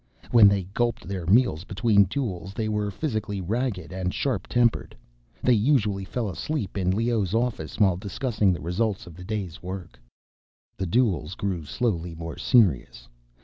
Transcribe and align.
When 0.31 0.47
they 0.47 0.63
gulped 0.73 1.07
their 1.07 1.27
meals, 1.27 1.63
between 1.63 2.05
duels, 2.05 2.55
they 2.55 2.67
were 2.67 2.89
physically 2.89 3.39
ragged 3.39 3.93
and 3.93 4.11
sharp 4.11 4.47
tempered. 4.47 4.97
They 5.43 5.53
usually 5.53 6.05
fell 6.05 6.27
asleep 6.27 6.75
in 6.75 6.89
Leoh's 6.89 7.35
office, 7.35 7.77
while 7.79 7.97
discussing 7.97 8.51
the 8.51 8.61
results 8.61 9.05
of 9.05 9.13
the 9.13 9.23
day's 9.23 9.61
work. 9.61 9.99
The 10.75 10.87
duels 10.87 11.35
grew 11.35 11.65
slowly 11.65 12.15
more 12.15 12.39
serious. 12.39 13.07